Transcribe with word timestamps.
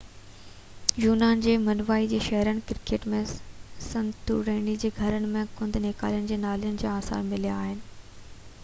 يونان 1.01 1.41
جي 1.47 1.51
منوائي 1.65 2.07
جي 2.13 2.21
شهرن 2.27 2.61
ڪريٽ 2.71 3.05
۽ 3.17 3.19
سنتوريني 3.89 4.75
جي 4.85 4.93
گهرن 4.97 5.29
۾ 5.37 5.45
گند 5.61 5.79
نيڪالين 5.87 6.29
جي 6.35 6.43
نالين 6.49 6.83
جا 6.85 6.97
آثار 7.05 7.25
مليا 7.31 7.63
آهن 7.67 7.79